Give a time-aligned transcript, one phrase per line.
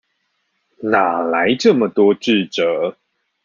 [0.03, 0.03] 哪
[1.19, 2.97] 來那麼多智者